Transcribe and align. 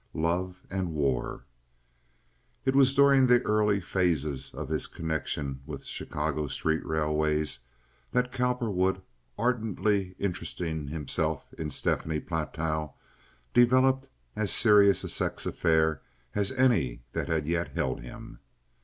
Love 0.15 0.63
and 0.71 0.95
War 0.95 1.45
It 2.65 2.75
was 2.75 2.95
during 2.95 3.27
the 3.27 3.43
earlier 3.43 3.81
phases 3.81 4.51
of 4.51 4.67
his 4.69 4.87
connection 4.87 5.61
with 5.67 5.85
Chicago 5.85 6.47
street 6.47 6.83
railways 6.83 7.59
that 8.11 8.31
Cowperwood, 8.31 9.03
ardently 9.37 10.15
interesting 10.17 10.87
himself 10.87 11.53
in 11.55 11.69
Stephanie 11.69 12.19
Platow, 12.19 12.93
developed 13.53 14.09
as 14.35 14.51
serious 14.51 15.03
a 15.03 15.07
sex 15.09 15.45
affair 15.45 16.01
as 16.33 16.51
any 16.53 17.03
that 17.13 17.27
had 17.27 17.47
yet 17.47 17.75
held 17.75 18.01
him. 18.01 18.39